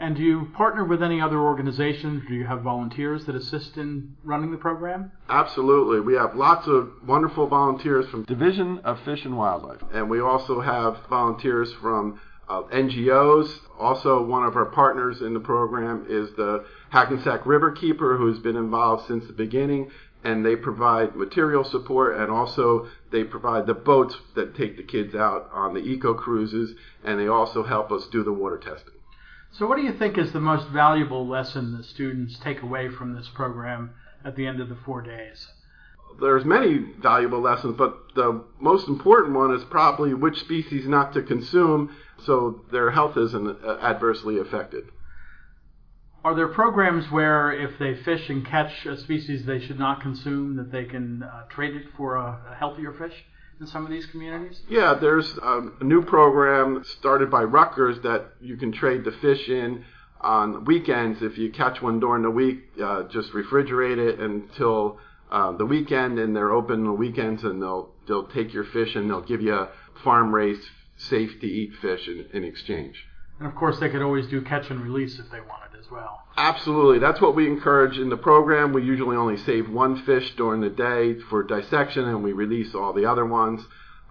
And 0.00 0.16
do 0.16 0.22
you 0.22 0.46
partner 0.56 0.82
with 0.82 1.02
any 1.02 1.20
other 1.20 1.38
organizations? 1.38 2.22
Do 2.26 2.32
you 2.32 2.46
have 2.46 2.62
volunteers 2.62 3.26
that 3.26 3.34
assist 3.34 3.76
in 3.76 4.16
running 4.24 4.50
the 4.50 4.56
program? 4.56 5.12
Absolutely. 5.28 6.00
We 6.00 6.14
have 6.14 6.34
lots 6.34 6.66
of 6.66 6.90
wonderful 7.06 7.46
volunteers 7.46 8.08
from 8.08 8.24
Division 8.24 8.78
of 8.78 8.98
Fish 9.00 9.26
and 9.26 9.36
Wildlife. 9.36 9.82
And 9.92 10.08
we 10.08 10.18
also 10.18 10.62
have 10.62 10.96
volunteers 11.10 11.74
from 11.74 12.18
uh, 12.48 12.62
NGOs. 12.72 13.58
Also, 13.78 14.24
one 14.24 14.42
of 14.42 14.56
our 14.56 14.64
partners 14.64 15.20
in 15.20 15.34
the 15.34 15.40
program 15.40 16.06
is 16.08 16.30
the 16.34 16.64
Hackensack 16.88 17.42
Riverkeeper, 17.42 18.16
who's 18.16 18.38
been 18.38 18.56
involved 18.56 19.06
since 19.06 19.26
the 19.26 19.34
beginning. 19.34 19.90
And 20.24 20.46
they 20.46 20.56
provide 20.56 21.14
material 21.14 21.62
support 21.62 22.16
and 22.16 22.30
also 22.30 22.88
they 23.10 23.24
provide 23.24 23.66
the 23.66 23.74
boats 23.74 24.16
that 24.34 24.56
take 24.56 24.78
the 24.78 24.82
kids 24.82 25.14
out 25.14 25.50
on 25.52 25.74
the 25.74 25.80
eco 25.80 26.14
cruises. 26.14 26.74
And 27.04 27.20
they 27.20 27.28
also 27.28 27.64
help 27.64 27.92
us 27.92 28.06
do 28.06 28.24
the 28.24 28.32
water 28.32 28.56
testing. 28.56 28.94
So, 29.52 29.66
what 29.66 29.76
do 29.76 29.82
you 29.82 29.92
think 29.92 30.16
is 30.16 30.32
the 30.32 30.40
most 30.40 30.68
valuable 30.68 31.26
lesson 31.26 31.76
that 31.76 31.84
students 31.84 32.38
take 32.38 32.62
away 32.62 32.88
from 32.88 33.14
this 33.14 33.28
program 33.28 33.90
at 34.24 34.36
the 34.36 34.46
end 34.46 34.60
of 34.60 34.68
the 34.68 34.76
four 34.84 35.02
days? 35.02 35.48
There's 36.20 36.44
many 36.44 36.78
valuable 36.78 37.40
lessons, 37.40 37.76
but 37.76 38.14
the 38.14 38.44
most 38.60 38.88
important 38.88 39.34
one 39.34 39.54
is 39.54 39.64
probably 39.64 40.14
which 40.14 40.40
species 40.40 40.86
not 40.86 41.12
to 41.14 41.22
consume 41.22 41.94
so 42.18 42.62
their 42.70 42.90
health 42.90 43.16
isn't 43.16 43.64
adversely 43.64 44.38
affected. 44.38 44.88
Are 46.22 46.34
there 46.34 46.48
programs 46.48 47.10
where 47.10 47.50
if 47.50 47.78
they 47.78 47.94
fish 47.94 48.28
and 48.28 48.44
catch 48.44 48.84
a 48.84 48.96
species 48.98 49.46
they 49.46 49.58
should 49.58 49.78
not 49.78 50.02
consume, 50.02 50.56
that 50.56 50.70
they 50.70 50.84
can 50.84 51.22
uh, 51.22 51.44
trade 51.48 51.74
it 51.74 51.86
for 51.96 52.16
a, 52.16 52.38
a 52.52 52.54
healthier 52.54 52.92
fish? 52.92 53.24
In 53.60 53.66
some 53.66 53.84
of 53.84 53.90
these 53.90 54.06
communities? 54.06 54.60
Yeah, 54.68 54.94
there's 54.94 55.38
um, 55.42 55.76
a 55.80 55.84
new 55.84 56.02
program 56.02 56.82
started 56.98 57.30
by 57.30 57.42
Rutgers 57.42 58.00
that 58.02 58.32
you 58.40 58.56
can 58.56 58.72
trade 58.72 59.04
the 59.04 59.12
fish 59.12 59.48
in 59.48 59.84
on 60.20 60.64
weekends. 60.64 61.22
If 61.22 61.38
you 61.38 61.52
catch 61.52 61.82
one 61.82 62.00
during 62.00 62.22
the 62.22 62.30
week, 62.30 62.64
uh, 62.82 63.04
just 63.04 63.32
refrigerate 63.32 63.98
it 63.98 64.18
until 64.18 64.98
uh, 65.30 65.52
the 65.52 65.66
weekend, 65.66 66.18
and 66.18 66.34
they're 66.34 66.52
open 66.52 66.80
on 66.80 66.86
the 66.86 66.92
weekends, 66.92 67.44
and 67.44 67.62
they'll 67.62 67.90
they'll 68.08 68.26
take 68.28 68.52
your 68.52 68.64
fish 68.64 68.96
and 68.96 69.08
they'll 69.08 69.20
give 69.20 69.42
you 69.42 69.68
farm 70.02 70.34
raised, 70.34 70.66
safe 70.96 71.38
to 71.40 71.46
eat 71.46 71.70
fish 71.80 72.08
in, 72.08 72.26
in 72.32 72.44
exchange. 72.44 73.04
And 73.40 73.48
of 73.48 73.54
course, 73.54 73.78
they 73.80 73.88
could 73.88 74.02
always 74.02 74.26
do 74.26 74.42
catch 74.42 74.70
and 74.70 74.82
release 74.82 75.18
if 75.18 75.30
they 75.30 75.40
wanted 75.40 75.78
as 75.78 75.90
well. 75.90 76.24
Absolutely. 76.36 76.98
That's 76.98 77.22
what 77.22 77.34
we 77.34 77.46
encourage 77.46 77.96
in 77.96 78.10
the 78.10 78.16
program. 78.18 78.74
We 78.74 78.82
usually 78.82 79.16
only 79.16 79.38
save 79.38 79.70
one 79.70 80.02
fish 80.04 80.36
during 80.36 80.60
the 80.60 80.68
day 80.68 81.18
for 81.18 81.42
dissection 81.42 82.04
and 82.04 82.22
we 82.22 82.32
release 82.32 82.74
all 82.74 82.92
the 82.92 83.06
other 83.06 83.24
ones. 83.24 83.62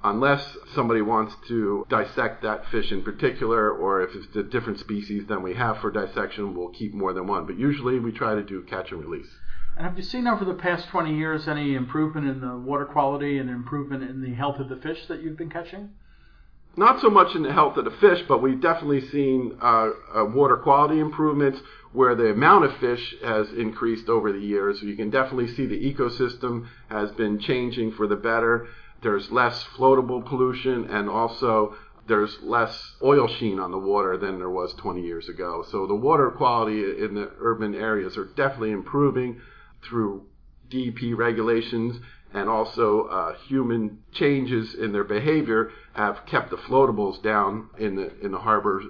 Unless 0.04 0.58
somebody 0.74 1.02
wants 1.02 1.36
to 1.50 1.86
dissect 1.90 2.42
that 2.42 2.66
fish 2.72 2.92
in 2.92 3.04
particular, 3.04 3.70
or 3.70 4.02
if 4.02 4.16
it's 4.16 4.36
a 4.36 4.44
different 4.44 4.80
species 4.80 5.28
than 5.28 5.44
we 5.44 5.54
have 5.54 5.78
for 5.80 5.92
dissection, 5.92 6.56
we'll 6.56 6.70
keep 6.70 6.94
more 6.94 7.14
than 7.14 7.28
one. 7.28 7.46
But 7.46 7.60
usually 7.60 8.00
we 8.00 8.12
try 8.12 8.34
to 8.34 8.42
do 8.42 8.64
catch 8.64 8.92
and 8.92 9.04
release. 9.04 9.30
And 9.78 9.86
have 9.86 9.98
you 9.98 10.04
seen 10.04 10.26
over 10.26 10.44
the 10.44 10.54
past 10.54 10.88
20 10.88 11.16
years 11.16 11.48
any 11.48 11.76
improvement 11.76 12.28
in 12.28 12.42
the 12.42 12.58
water 12.58 12.86
quality 12.86 13.38
and 13.38 13.50
improvement 13.50 14.10
in 14.10 14.22
the 14.22 14.34
health 14.34 14.60
of 14.60 14.70
the 14.70 14.78
fish 14.78 15.06
that 15.08 15.22
you've 15.22 15.38
been 15.38 15.52
catching? 15.52 15.92
Not 16.76 17.02
so 17.02 17.10
much 17.10 17.36
in 17.36 17.44
the 17.44 17.52
health 17.52 17.78
of 17.78 17.86
the 17.86 17.92
fish, 17.92 18.24
but 18.28 18.42
we've 18.42 18.62
definitely 18.62 19.02
seen 19.10 19.58
uh, 19.62 19.90
uh, 20.16 20.26
water 20.26 20.56
quality 20.56 21.00
improvements 21.00 21.60
where 21.92 22.16
the 22.16 22.32
amount 22.32 22.66
of 22.66 22.78
fish 22.78 23.16
has 23.24 23.52
increased 23.52 24.08
over 24.08 24.32
the 24.32 24.40
years. 24.40 24.82
You 24.82 24.96
can 24.96 25.10
definitely 25.10 25.54
see 25.56 25.66
the 25.66 25.94
ecosystem 25.94 26.68
has 26.90 27.12
been 27.12 27.40
changing 27.40 27.94
for 27.94 28.08
the 28.08 28.16
better. 28.16 28.68
There's 29.02 29.32
less 29.32 29.64
floatable 29.76 30.26
pollution 30.26 30.86
and 30.86 31.10
also 31.10 31.76
there's 32.08 32.38
less 32.42 32.96
oil 33.04 33.28
sheen 33.28 33.60
on 33.60 33.72
the 33.72 33.78
water 33.78 34.18
than 34.18 34.38
there 34.38 34.50
was 34.50 34.74
20 34.74 35.02
years 35.02 35.30
ago. 35.30 35.64
So 35.70 35.88
the 35.88 35.96
water 35.96 36.30
quality 36.32 36.82
in 37.04 37.14
the 37.14 37.32
urban 37.40 37.76
areas 37.76 38.18
are 38.18 38.26
definitely 38.26 38.72
improving 38.72 39.42
through 39.84 40.26
DEP 40.70 41.18
regulations 41.18 42.00
and 42.34 42.50
also 42.50 43.06
uh, 43.06 43.36
human 43.48 44.00
changes 44.12 44.76
in 44.76 44.92
their 44.92 45.04
behavior 45.04 45.72
have 45.94 46.26
kept 46.26 46.50
the 46.50 46.58
floatables 46.58 47.22
down 47.24 47.70
in 47.78 47.96
the 47.96 48.12
in 48.20 48.32
the 48.32 48.40
harbors 48.40 48.86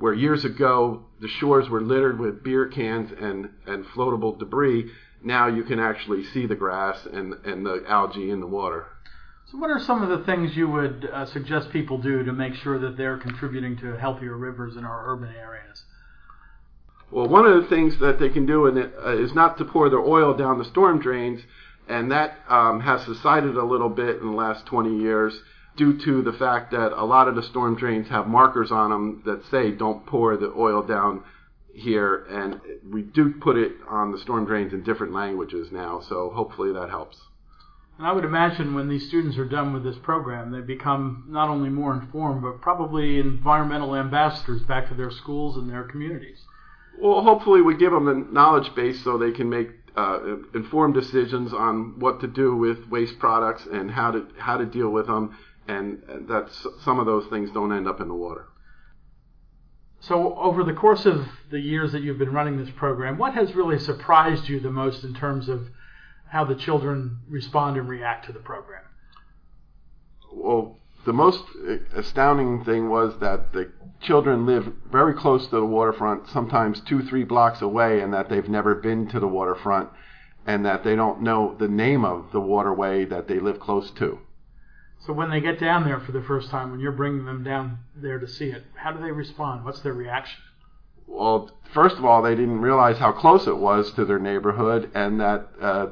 where 0.00 0.14
years 0.14 0.44
ago 0.44 1.04
the 1.20 1.28
shores 1.28 1.68
were 1.68 1.82
littered 1.82 2.18
with 2.18 2.42
beer 2.42 2.66
cans 2.66 3.12
and, 3.20 3.50
and 3.66 3.84
floatable 3.86 4.36
debris. 4.38 4.90
Now 5.22 5.46
you 5.46 5.62
can 5.62 5.78
actually 5.78 6.24
see 6.24 6.46
the 6.46 6.56
grass 6.56 7.06
and, 7.12 7.34
and 7.44 7.64
the 7.64 7.84
algae 7.86 8.30
in 8.30 8.40
the 8.40 8.46
water. 8.46 8.86
So, 9.50 9.58
what 9.58 9.70
are 9.70 9.80
some 9.80 10.02
of 10.02 10.08
the 10.08 10.24
things 10.24 10.56
you 10.56 10.68
would 10.70 11.08
uh, 11.12 11.26
suggest 11.26 11.70
people 11.70 11.98
do 11.98 12.24
to 12.24 12.32
make 12.32 12.54
sure 12.54 12.78
that 12.78 12.96
they're 12.96 13.18
contributing 13.18 13.76
to 13.78 13.98
healthier 13.98 14.36
rivers 14.36 14.76
in 14.76 14.84
our 14.84 15.12
urban 15.12 15.34
areas? 15.34 15.84
Well, 17.10 17.28
one 17.28 17.44
of 17.44 17.60
the 17.60 17.68
things 17.68 17.98
that 17.98 18.20
they 18.20 18.28
can 18.28 18.46
do 18.46 18.66
it, 18.66 18.94
uh, 19.04 19.16
is 19.18 19.34
not 19.34 19.58
to 19.58 19.64
pour 19.64 19.90
their 19.90 20.00
oil 20.00 20.34
down 20.34 20.58
the 20.58 20.64
storm 20.64 21.00
drains, 21.00 21.42
and 21.90 22.12
that 22.12 22.38
um, 22.48 22.80
has 22.80 23.04
subsided 23.04 23.56
a 23.56 23.64
little 23.64 23.88
bit 23.88 24.16
in 24.20 24.26
the 24.26 24.36
last 24.36 24.64
20 24.66 24.96
years 24.96 25.42
due 25.76 25.98
to 25.98 26.22
the 26.22 26.32
fact 26.32 26.70
that 26.70 26.92
a 26.92 27.04
lot 27.04 27.26
of 27.26 27.34
the 27.34 27.42
storm 27.42 27.74
drains 27.74 28.08
have 28.08 28.26
markers 28.28 28.70
on 28.70 28.90
them 28.90 29.22
that 29.24 29.44
say 29.50 29.72
don't 29.72 30.06
pour 30.06 30.36
the 30.36 30.52
oil 30.56 30.82
down 30.82 31.22
here, 31.74 32.26
and 32.30 32.60
we 32.88 33.02
do 33.02 33.34
put 33.40 33.56
it 33.56 33.72
on 33.88 34.12
the 34.12 34.18
storm 34.18 34.44
drains 34.44 34.72
in 34.72 34.82
different 34.82 35.12
languages 35.12 35.68
now, 35.72 36.00
so 36.00 36.30
hopefully 36.30 36.72
that 36.72 36.90
helps. 36.90 37.16
And 37.98 38.06
I 38.06 38.12
would 38.12 38.24
imagine 38.24 38.74
when 38.74 38.88
these 38.88 39.08
students 39.08 39.36
are 39.36 39.44
done 39.44 39.72
with 39.72 39.84
this 39.84 39.98
program, 40.02 40.52
they 40.52 40.60
become 40.60 41.26
not 41.28 41.48
only 41.48 41.68
more 41.68 41.92
informed, 41.92 42.42
but 42.42 42.60
probably 42.60 43.18
environmental 43.18 43.94
ambassadors 43.94 44.62
back 44.62 44.88
to 44.88 44.94
their 44.94 45.10
schools 45.10 45.56
and 45.56 45.68
their 45.68 45.84
communities. 45.84 46.38
Well, 47.00 47.22
hopefully 47.22 47.62
we 47.62 47.76
give 47.76 47.92
them 47.92 48.04
the 48.04 48.32
knowledge 48.32 48.74
base 48.74 49.02
so 49.02 49.16
they 49.16 49.32
can 49.32 49.48
make 49.48 49.79
uh, 49.96 50.36
informed 50.54 50.94
decisions 50.94 51.52
on 51.52 51.98
what 51.98 52.20
to 52.20 52.26
do 52.26 52.56
with 52.56 52.88
waste 52.88 53.18
products 53.18 53.66
and 53.70 53.90
how 53.90 54.10
to 54.10 54.26
how 54.38 54.56
to 54.56 54.66
deal 54.66 54.90
with 54.90 55.06
them, 55.06 55.36
and 55.68 56.02
that 56.28 56.50
some 56.82 56.98
of 56.98 57.06
those 57.06 57.26
things 57.26 57.50
don't 57.50 57.72
end 57.72 57.88
up 57.88 58.00
in 58.00 58.08
the 58.08 58.14
water. 58.14 58.46
So, 60.00 60.34
over 60.36 60.64
the 60.64 60.72
course 60.72 61.04
of 61.04 61.26
the 61.50 61.60
years 61.60 61.92
that 61.92 62.02
you've 62.02 62.18
been 62.18 62.32
running 62.32 62.56
this 62.56 62.70
program, 62.74 63.18
what 63.18 63.34
has 63.34 63.54
really 63.54 63.78
surprised 63.78 64.48
you 64.48 64.58
the 64.58 64.70
most 64.70 65.04
in 65.04 65.14
terms 65.14 65.48
of 65.48 65.68
how 66.28 66.44
the 66.44 66.54
children 66.54 67.18
respond 67.28 67.76
and 67.76 67.88
react 67.88 68.24
to 68.26 68.32
the 68.32 68.38
program? 68.38 68.84
Well, 70.32 70.78
the 71.04 71.12
most 71.12 71.42
astounding 71.94 72.64
thing 72.64 72.90
was 72.90 73.18
that 73.20 73.52
the 73.52 73.70
children 74.00 74.46
live 74.46 74.72
very 74.90 75.14
close 75.14 75.46
to 75.46 75.56
the 75.56 75.64
waterfront, 75.64 76.28
sometimes 76.28 76.80
two, 76.80 77.02
three 77.02 77.24
blocks 77.24 77.62
away, 77.62 78.00
and 78.00 78.12
that 78.12 78.28
they've 78.28 78.48
never 78.48 78.74
been 78.74 79.08
to 79.08 79.20
the 79.20 79.28
waterfront, 79.28 79.88
and 80.46 80.64
that 80.64 80.84
they 80.84 80.96
don't 80.96 81.22
know 81.22 81.54
the 81.58 81.68
name 81.68 82.04
of 82.04 82.32
the 82.32 82.40
waterway 82.40 83.04
that 83.04 83.28
they 83.28 83.38
live 83.38 83.60
close 83.60 83.90
to. 83.92 84.18
So 85.06 85.14
when 85.14 85.30
they 85.30 85.40
get 85.40 85.58
down 85.58 85.84
there 85.84 86.00
for 86.00 86.12
the 86.12 86.22
first 86.22 86.50
time, 86.50 86.70
when 86.70 86.80
you're 86.80 86.92
bringing 86.92 87.24
them 87.24 87.42
down 87.42 87.78
there 87.96 88.18
to 88.18 88.28
see 88.28 88.50
it, 88.50 88.64
how 88.74 88.92
do 88.92 89.02
they 89.02 89.12
respond? 89.12 89.64
What's 89.64 89.80
their 89.80 89.94
reaction? 89.94 90.40
Well, 91.06 91.50
first 91.72 91.96
of 91.96 92.04
all, 92.04 92.22
they 92.22 92.34
didn't 92.34 92.60
realize 92.60 92.98
how 92.98 93.12
close 93.12 93.46
it 93.46 93.56
was 93.56 93.90
to 93.92 94.04
their 94.04 94.18
neighborhood, 94.18 94.90
and 94.94 95.20
that 95.20 95.48
uh, 95.60 95.86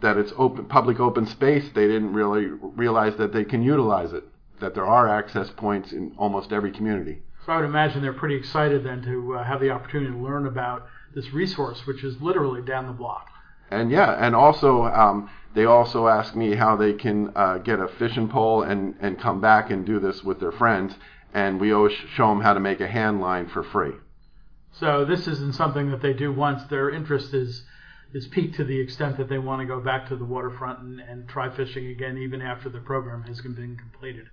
that 0.00 0.16
it's 0.16 0.32
open 0.36 0.66
public 0.66 1.00
open 1.00 1.26
space, 1.26 1.64
they 1.74 1.86
didn't 1.86 2.12
really 2.12 2.46
realize 2.46 3.16
that 3.16 3.32
they 3.32 3.44
can 3.44 3.62
utilize 3.62 4.12
it. 4.12 4.24
That 4.60 4.74
there 4.74 4.86
are 4.86 5.08
access 5.08 5.50
points 5.50 5.92
in 5.92 6.14
almost 6.18 6.52
every 6.52 6.70
community. 6.70 7.22
So 7.46 7.52
I 7.52 7.56
would 7.56 7.64
imagine 7.64 8.02
they're 8.02 8.12
pretty 8.12 8.34
excited 8.34 8.84
then 8.84 9.02
to 9.02 9.36
uh, 9.36 9.44
have 9.44 9.60
the 9.60 9.70
opportunity 9.70 10.12
to 10.12 10.18
learn 10.18 10.46
about 10.46 10.86
this 11.14 11.32
resource, 11.32 11.86
which 11.86 12.04
is 12.04 12.20
literally 12.20 12.62
down 12.62 12.86
the 12.86 12.92
block. 12.92 13.28
And 13.70 13.90
yeah, 13.90 14.12
and 14.18 14.34
also 14.34 14.84
um, 14.84 15.30
they 15.54 15.64
also 15.64 16.08
ask 16.08 16.34
me 16.34 16.54
how 16.54 16.76
they 16.76 16.92
can 16.92 17.32
uh, 17.34 17.58
get 17.58 17.80
a 17.80 17.88
fishing 17.88 18.28
pole 18.28 18.62
and 18.62 18.94
and 19.00 19.18
come 19.18 19.40
back 19.40 19.70
and 19.70 19.86
do 19.86 19.98
this 19.98 20.22
with 20.22 20.40
their 20.40 20.52
friends. 20.52 20.94
And 21.34 21.60
we 21.60 21.72
always 21.72 21.92
show 21.92 22.28
them 22.28 22.40
how 22.40 22.54
to 22.54 22.60
make 22.60 22.80
a 22.80 22.88
hand 22.88 23.20
line 23.20 23.48
for 23.48 23.62
free. 23.62 23.92
So 24.72 25.04
this 25.04 25.26
isn't 25.26 25.54
something 25.54 25.90
that 25.90 26.02
they 26.02 26.12
do 26.12 26.32
once. 26.32 26.64
Their 26.64 26.90
interest 26.90 27.34
is 27.34 27.64
is 28.12 28.26
peaked 28.26 28.56
to 28.56 28.64
the 28.64 28.80
extent 28.80 29.16
that 29.18 29.28
they 29.28 29.38
want 29.38 29.60
to 29.60 29.66
go 29.66 29.80
back 29.80 30.08
to 30.08 30.16
the 30.16 30.24
waterfront 30.24 30.78
and, 30.78 31.00
and 31.00 31.28
try 31.28 31.50
fishing 31.50 31.86
again 31.86 32.16
even 32.16 32.40
after 32.40 32.68
the 32.68 32.80
program 32.80 33.22
has 33.24 33.40
been 33.40 33.76
completed. 33.76 34.28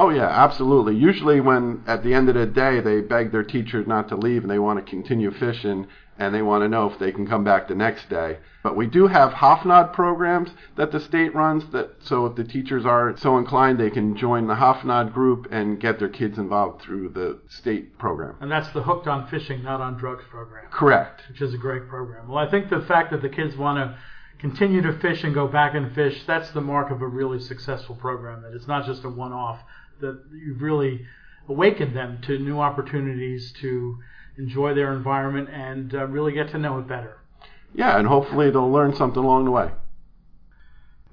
Oh 0.00 0.10
yeah, 0.10 0.28
absolutely. 0.28 0.94
Usually 0.94 1.40
when 1.40 1.82
at 1.88 2.04
the 2.04 2.14
end 2.14 2.28
of 2.28 2.36
the 2.36 2.46
day 2.46 2.78
they 2.78 3.00
beg 3.00 3.32
their 3.32 3.42
teachers 3.42 3.84
not 3.88 4.08
to 4.10 4.16
leave 4.16 4.42
and 4.42 4.50
they 4.50 4.60
want 4.60 4.78
to 4.78 4.88
continue 4.88 5.32
fishing 5.32 5.88
and 6.16 6.32
they 6.32 6.40
want 6.40 6.62
to 6.62 6.68
know 6.68 6.88
if 6.88 7.00
they 7.00 7.10
can 7.10 7.26
come 7.26 7.42
back 7.42 7.66
the 7.66 7.74
next 7.74 8.08
day. 8.08 8.38
But 8.62 8.76
we 8.76 8.86
do 8.86 9.08
have 9.08 9.32
HOFNOD 9.32 9.92
programs 9.92 10.50
that 10.76 10.92
the 10.92 11.00
state 11.00 11.34
runs 11.34 11.64
that 11.72 11.96
so 11.98 12.26
if 12.26 12.36
the 12.36 12.44
teachers 12.44 12.86
are 12.86 13.16
so 13.16 13.38
inclined 13.38 13.80
they 13.80 13.90
can 13.90 14.16
join 14.16 14.46
the 14.46 14.54
HOFNOD 14.54 15.12
group 15.12 15.48
and 15.50 15.80
get 15.80 15.98
their 15.98 16.08
kids 16.08 16.38
involved 16.38 16.80
through 16.80 17.08
the 17.08 17.40
state 17.48 17.98
program. 17.98 18.36
And 18.40 18.52
that's 18.52 18.68
the 18.68 18.84
Hooked 18.84 19.08
on 19.08 19.26
Fishing 19.26 19.64
Not 19.64 19.80
on 19.80 19.98
Drugs 19.98 20.22
program. 20.30 20.70
Correct. 20.70 21.22
Which 21.28 21.42
is 21.42 21.54
a 21.54 21.58
great 21.58 21.88
program. 21.88 22.28
Well, 22.28 22.38
I 22.38 22.48
think 22.48 22.70
the 22.70 22.82
fact 22.82 23.10
that 23.10 23.20
the 23.20 23.28
kids 23.28 23.56
want 23.56 23.78
to 23.78 23.98
continue 24.38 24.80
to 24.82 24.92
fish 25.00 25.24
and 25.24 25.34
go 25.34 25.48
back 25.48 25.74
and 25.74 25.92
fish, 25.92 26.22
that's 26.24 26.50
the 26.52 26.60
mark 26.60 26.92
of 26.92 27.02
a 27.02 27.06
really 27.08 27.40
successful 27.40 27.96
program 27.96 28.42
that 28.42 28.54
it's 28.54 28.68
not 28.68 28.86
just 28.86 29.02
a 29.02 29.08
one-off 29.08 29.58
that 30.00 30.22
you've 30.32 30.62
really 30.62 31.06
awakened 31.48 31.96
them 31.96 32.20
to 32.26 32.38
new 32.38 32.60
opportunities 32.60 33.52
to 33.60 33.98
enjoy 34.36 34.74
their 34.74 34.92
environment 34.92 35.48
and 35.50 35.94
uh, 35.94 36.06
really 36.06 36.32
get 36.32 36.50
to 36.50 36.58
know 36.58 36.78
it 36.78 36.86
better. 36.86 37.18
Yeah, 37.74 37.98
and 37.98 38.06
hopefully 38.06 38.50
they'll 38.50 38.70
learn 38.70 38.94
something 38.94 39.22
along 39.22 39.44
the 39.44 39.50
way. 39.50 39.70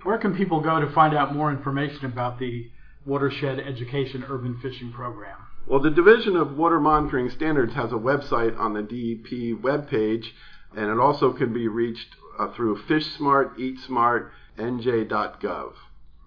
Where 0.03 0.17
can 0.17 0.35
people 0.35 0.61
go 0.61 0.79
to 0.79 0.91
find 0.91 1.15
out 1.15 1.33
more 1.33 1.51
information 1.51 2.05
about 2.05 2.37
the 2.39 2.69
Watershed 3.05 3.59
Education 3.59 4.23
Urban 4.29 4.59
Fishing 4.61 4.91
Program? 4.91 5.37
Well, 5.67 5.79
the 5.79 5.89
Division 5.89 6.35
of 6.35 6.55
Water 6.57 6.79
Monitoring 6.79 7.29
Standards 7.29 7.73
has 7.73 7.91
a 7.91 7.95
website 7.95 8.57
on 8.59 8.73
the 8.73 8.83
DEP 8.83 9.59
webpage, 9.63 10.27
and 10.75 10.91
it 10.91 10.99
also 10.99 11.33
can 11.33 11.53
be 11.53 11.67
reached 11.67 12.15
uh, 12.37 12.51
through 12.53 12.77
FishSmart, 12.83 13.57
EatSmart, 13.57 14.29
NJ.gov. 14.59 15.73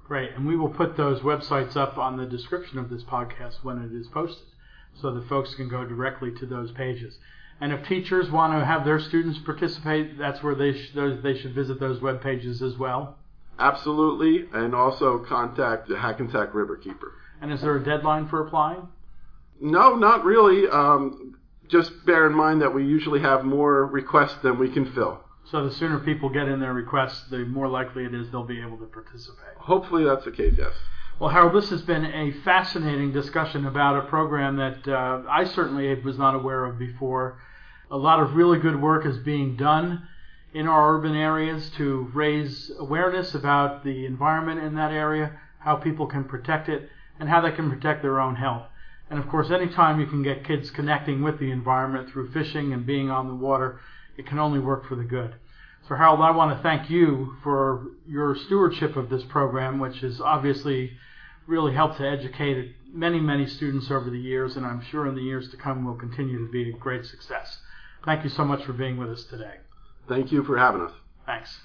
Great, 0.08 0.30
and 0.34 0.46
we 0.46 0.56
will 0.56 0.70
put 0.70 0.96
those 0.96 1.20
websites 1.20 1.76
up 1.76 1.98
on 1.98 2.16
the 2.16 2.24
description 2.24 2.78
of 2.78 2.88
this 2.88 3.02
podcast 3.02 3.62
when 3.62 3.76
it 3.76 3.92
is 3.92 4.06
posted 4.08 4.46
so 4.98 5.12
that 5.12 5.28
folks 5.28 5.54
can 5.54 5.68
go 5.68 5.84
directly 5.84 6.32
to 6.32 6.46
those 6.46 6.72
pages. 6.72 7.18
And 7.60 7.74
if 7.74 7.86
teachers 7.86 8.30
want 8.30 8.54
to 8.54 8.64
have 8.64 8.86
their 8.86 9.00
students 9.00 9.38
participate, 9.38 10.16
that's 10.16 10.42
where 10.42 10.54
they 10.54 10.72
sh- 10.72 10.92
those, 10.94 11.22
they 11.22 11.36
should 11.36 11.54
visit 11.54 11.78
those 11.78 12.00
web 12.00 12.22
pages 12.22 12.62
as 12.62 12.78
well. 12.78 13.18
Absolutely, 13.58 14.48
and 14.54 14.74
also 14.74 15.18
contact 15.18 15.88
the 15.88 15.98
Hackensack 15.98 16.54
Riverkeeper. 16.54 17.10
And 17.42 17.52
is 17.52 17.60
there 17.60 17.76
a 17.76 17.84
deadline 17.84 18.28
for 18.28 18.40
applying? 18.40 18.88
No, 19.60 19.94
not 19.94 20.24
really. 20.24 20.66
Um, 20.68 21.36
just 21.68 22.06
bear 22.06 22.26
in 22.26 22.32
mind 22.32 22.62
that 22.62 22.72
we 22.72 22.82
usually 22.82 23.20
have 23.20 23.44
more 23.44 23.84
requests 23.84 24.36
than 24.42 24.58
we 24.58 24.70
can 24.70 24.90
fill. 24.92 25.20
So 25.50 25.64
the 25.64 25.74
sooner 25.74 25.98
people 25.98 26.28
get 26.28 26.46
in 26.46 26.60
their 26.60 26.74
requests, 26.74 27.24
the 27.30 27.38
more 27.38 27.68
likely 27.68 28.04
it 28.04 28.14
is 28.14 28.30
they'll 28.30 28.44
be 28.44 28.60
able 28.60 28.76
to 28.78 28.84
participate. 28.84 29.56
Hopefully 29.56 30.04
that's 30.04 30.24
the 30.24 30.30
case, 30.30 30.54
yes. 30.58 30.72
Well, 31.18 31.30
Harold, 31.30 31.54
this 31.54 31.70
has 31.70 31.82
been 31.82 32.04
a 32.04 32.32
fascinating 32.44 33.12
discussion 33.12 33.66
about 33.66 33.96
a 33.96 34.08
program 34.08 34.56
that 34.56 34.86
uh, 34.86 35.22
I 35.28 35.44
certainly 35.44 35.92
was 36.02 36.18
not 36.18 36.34
aware 36.34 36.66
of 36.66 36.78
before. 36.78 37.40
A 37.90 37.96
lot 37.96 38.20
of 38.20 38.36
really 38.36 38.58
good 38.58 38.80
work 38.80 39.06
is 39.06 39.16
being 39.18 39.56
done 39.56 40.06
in 40.52 40.68
our 40.68 40.94
urban 40.94 41.16
areas 41.16 41.70
to 41.70 42.10
raise 42.12 42.70
awareness 42.78 43.34
about 43.34 43.84
the 43.84 44.04
environment 44.06 44.60
in 44.60 44.74
that 44.74 44.92
area, 44.92 45.40
how 45.60 45.76
people 45.76 46.06
can 46.06 46.24
protect 46.24 46.68
it, 46.68 46.90
and 47.18 47.28
how 47.28 47.40
they 47.40 47.52
can 47.52 47.70
protect 47.70 48.02
their 48.02 48.20
own 48.20 48.36
health. 48.36 48.66
And 49.10 49.18
of 49.18 49.28
course, 49.28 49.50
anytime 49.50 49.98
you 49.98 50.06
can 50.06 50.22
get 50.22 50.44
kids 50.44 50.70
connecting 50.70 51.22
with 51.22 51.38
the 51.38 51.50
environment 51.50 52.10
through 52.10 52.32
fishing 52.32 52.72
and 52.74 52.84
being 52.84 53.10
on 53.10 53.28
the 53.28 53.34
water, 53.34 53.80
it 54.18 54.26
can 54.26 54.38
only 54.38 54.58
work 54.58 54.86
for 54.86 54.96
the 54.96 55.04
good. 55.04 55.36
So, 55.88 55.94
Harold, 55.94 56.20
I 56.20 56.32
want 56.32 56.54
to 56.54 56.62
thank 56.62 56.90
you 56.90 57.36
for 57.42 57.86
your 58.06 58.36
stewardship 58.36 58.96
of 58.96 59.08
this 59.08 59.22
program, 59.24 59.78
which 59.78 60.00
has 60.00 60.20
obviously 60.20 60.92
really 61.46 61.72
helped 61.72 61.96
to 61.98 62.06
educate 62.06 62.74
many, 62.92 63.20
many 63.20 63.46
students 63.46 63.90
over 63.90 64.10
the 64.10 64.18
years, 64.18 64.56
and 64.56 64.66
I'm 64.66 64.82
sure 64.90 65.06
in 65.06 65.14
the 65.14 65.22
years 65.22 65.48
to 65.50 65.56
come 65.56 65.84
will 65.84 65.94
continue 65.94 66.44
to 66.44 66.52
be 66.52 66.68
a 66.68 66.72
great 66.74 67.06
success. 67.06 67.58
Thank 68.04 68.24
you 68.24 68.30
so 68.30 68.44
much 68.44 68.64
for 68.64 68.74
being 68.74 68.98
with 68.98 69.10
us 69.10 69.24
today. 69.24 69.54
Thank 70.08 70.30
you 70.30 70.44
for 70.44 70.58
having 70.58 70.82
us. 70.82 70.92
Thanks. 71.24 71.58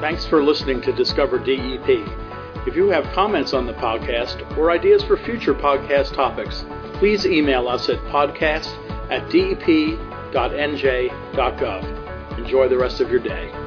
Thanks 0.00 0.24
for 0.26 0.42
listening 0.42 0.80
to 0.82 0.92
Discover 0.92 1.40
DEP. 1.40 2.25
If 2.66 2.74
you 2.74 2.88
have 2.90 3.04
comments 3.12 3.54
on 3.54 3.66
the 3.66 3.74
podcast 3.74 4.58
or 4.58 4.72
ideas 4.72 5.04
for 5.04 5.16
future 5.16 5.54
podcast 5.54 6.14
topics, 6.14 6.64
please 6.94 7.24
email 7.24 7.68
us 7.68 7.88
at 7.88 7.98
podcast 8.06 8.66
at 9.10 9.30
dep.nj.gov. 9.30 9.98
Enjoy 12.38 12.68
the 12.68 12.76
rest 12.76 13.00
of 13.00 13.10
your 13.10 13.20
day. 13.20 13.65